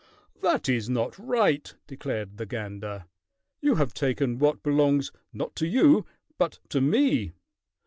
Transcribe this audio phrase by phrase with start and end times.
[0.41, 3.05] "That is not right," declared the gander.
[3.61, 6.07] "You have taken what belongs not to you
[6.39, 7.33] but to me.